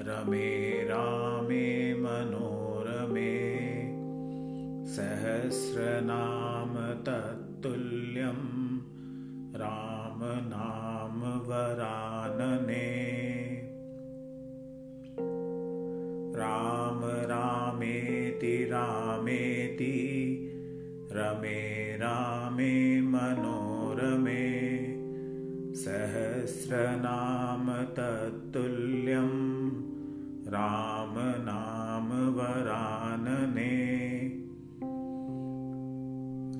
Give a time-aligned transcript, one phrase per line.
[0.00, 3.50] रमे रामे मनोरमे।
[4.86, 8.60] सहस्रनाम तत्तुल्यं।
[9.54, 13.00] रामनाम वरानने।
[16.38, 20.36] राम रामेति रामेति।
[21.12, 24.49] रमे रामे मनोरमे
[26.40, 29.32] सहस्रनाम तत्तुल्यं
[30.52, 33.74] रामनाम वरानने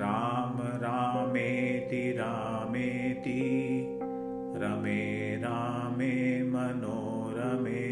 [0.00, 3.38] राम रामेति रामेति
[4.62, 5.04] रमे
[5.44, 6.16] रामे
[6.52, 7.86] मनोरमे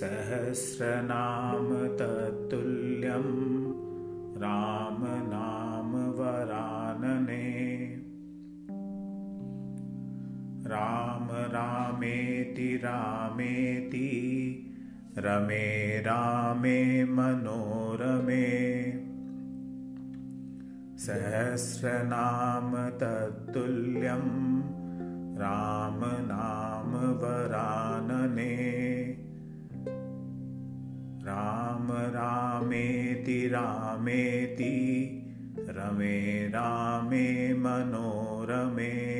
[0.00, 1.70] सहस्रनाम
[2.00, 3.28] तत्तुल्यं
[4.44, 7.37] रामनाम वरानने
[11.98, 14.10] रामेति रामेति।
[15.18, 18.46] रमे रामे मनोरमे।
[20.98, 24.58] सहस्रनाम तत्तुल्यं
[25.34, 28.56] रामनाम वरानने।
[31.22, 35.14] राम रामेति रामेति।
[35.58, 39.17] रमे रामे मनोरमे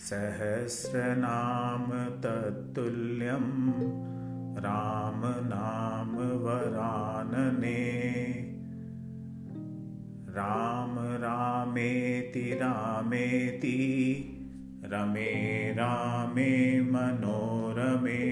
[0.00, 3.70] सहस्रनाम तत्तुल्यं
[4.56, 7.92] रामनाम वरानने।
[10.28, 13.78] राम रामेति रामेति
[14.84, 18.30] रमे रामे मनोरमे।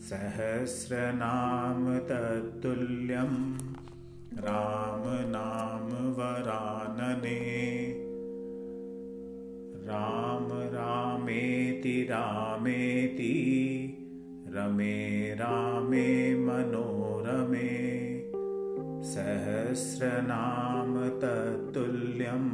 [0.00, 3.58] सहस्रनाम तत्तुल्यं
[11.86, 13.34] रामेति रामेति
[14.48, 17.68] रमे रामे मनोरमे
[19.02, 22.48] सहस्रनाम तत्तुल्यं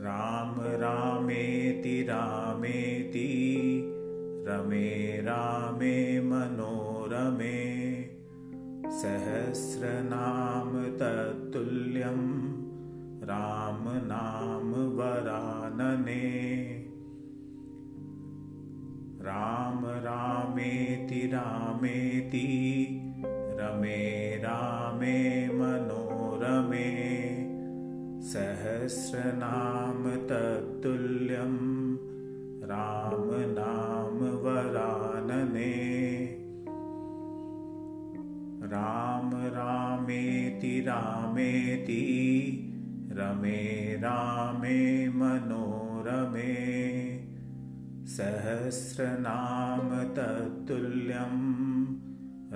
[0.00, 3.52] राम रामेति रामेति
[4.48, 7.91] रमे रामे मनोरमे
[8.92, 12.18] सहस्रनाम तत्तुल्यं
[13.30, 16.24] रामनाम वरानने
[19.22, 22.46] राम रामेति रामेति
[23.60, 24.04] रमे
[24.36, 26.90] रामे मनोरमे।
[28.22, 31.56] सहस्रनाम तत्तुल्यं
[32.64, 33.71] रामनाम
[38.72, 42.02] राम रामेति रामेति
[43.12, 46.82] रमे रामे मनोरमे।
[48.06, 51.62] सहस्रनाम तत्तुल्यं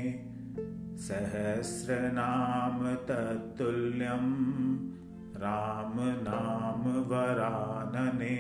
[1.06, 2.78] सहस्रनाम
[3.08, 4.28] तत्तुल्यं
[5.42, 8.38] रामनाम वरानने